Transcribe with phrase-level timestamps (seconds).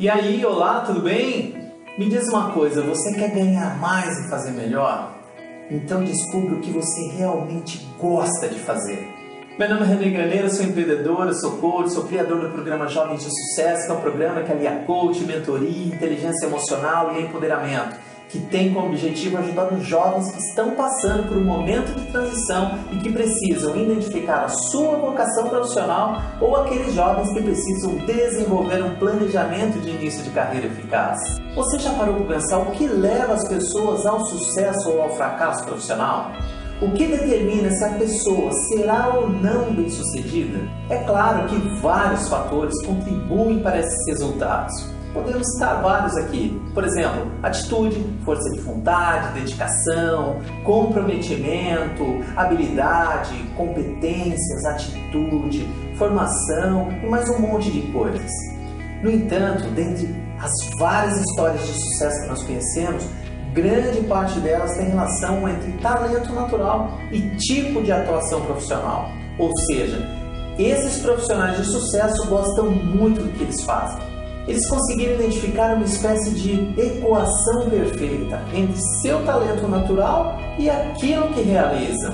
[0.00, 1.54] E aí, olá, tudo bem?
[1.98, 5.12] Me diz uma coisa, você quer ganhar mais e fazer melhor?
[5.70, 9.06] Então descubra o que você realmente gosta de fazer.
[9.58, 13.28] Meu nome é René Graneiro, sou empreendedor, sou coach, sou criador do programa Jovens de
[13.30, 17.94] Sucesso, que é um programa que alia coach, mentoria, inteligência emocional e empoderamento
[18.30, 22.78] que tem como objetivo ajudar os jovens que estão passando por um momento de transição
[22.92, 28.94] e que precisam identificar a sua vocação profissional ou aqueles jovens que precisam desenvolver um
[28.96, 31.18] planejamento de início de carreira eficaz.
[31.56, 35.64] Você já parou para pensar o que leva as pessoas ao sucesso ou ao fracasso
[35.64, 36.30] profissional?
[36.80, 40.60] O que determina se a pessoa será ou não bem-sucedida?
[40.88, 44.99] É claro que vários fatores contribuem para esses resultados.
[45.12, 46.60] Podemos citar vários aqui.
[46.72, 52.04] Por exemplo, atitude, força de vontade, dedicação, comprometimento,
[52.36, 58.30] habilidade, competências, atitude, formação e mais um monte de coisas.
[59.02, 63.04] No entanto, dentre as várias histórias de sucesso que nós conhecemos,
[63.52, 69.08] grande parte delas tem relação entre talento natural e tipo de atuação profissional.
[69.40, 70.06] Ou seja,
[70.56, 76.30] esses profissionais de sucesso gostam muito do que eles fazem eles conseguiram identificar uma espécie
[76.32, 82.12] de equação perfeita entre seu talento natural e aquilo que realizam.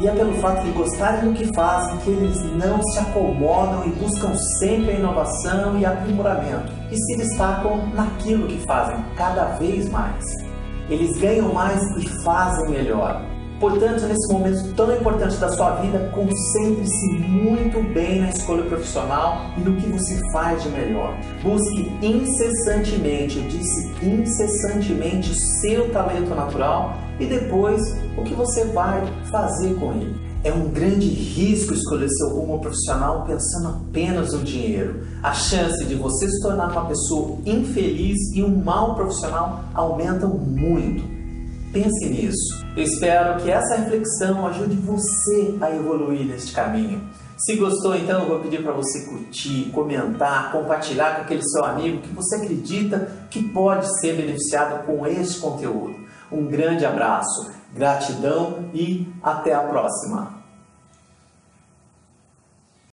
[0.00, 3.90] E é pelo fato de gostarem do que fazem que eles não se acomodam e
[3.90, 10.24] buscam sempre a inovação e aprimoramento e se destacam naquilo que fazem cada vez mais.
[10.88, 13.20] Eles ganham mais e fazem melhor.
[13.60, 19.60] Portanto, nesse momento tão importante da sua vida, concentre-se muito bem na escolha profissional e
[19.60, 21.12] no que você faz de melhor.
[21.42, 27.82] Busque incessantemente, eu disse incessantemente, seu talento natural e depois
[28.16, 30.28] o que você vai fazer com ele.
[30.44, 35.00] É um grande risco escolher seu rumo profissional pensando apenas no dinheiro.
[35.20, 41.17] A chance de você se tornar uma pessoa infeliz e um mau profissional aumentam muito.
[41.72, 42.66] Pense nisso.
[42.74, 47.02] Eu espero que essa reflexão ajude você a evoluir neste caminho.
[47.36, 52.00] Se gostou, então eu vou pedir para você curtir, comentar, compartilhar com aquele seu amigo
[52.00, 55.94] que você acredita que pode ser beneficiado com este conteúdo.
[56.32, 60.37] Um grande abraço, gratidão e até a próxima!